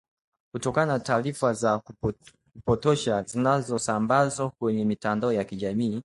kutokana 0.51 0.93
na 0.93 0.99
taarifa 0.99 1.53
za 1.53 1.79
kupotesha 2.55 3.23
zinazosambazwa 3.23 4.49
kwenye 4.49 4.85
mitandao 4.85 5.33
ya 5.33 5.43
kijamii 5.43 5.99